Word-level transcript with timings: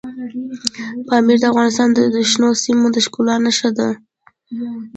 پامیر 1.07 1.37
د 1.39 1.43
افغانستان 1.51 1.87
د 2.15 2.17
شنو 2.31 2.49
سیمو 2.63 2.87
د 2.95 2.97
ښکلا 3.05 3.35
نښه 3.45 3.69
ده. 3.77 3.89